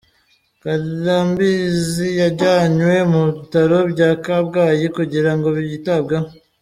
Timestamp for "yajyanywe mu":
2.21-3.21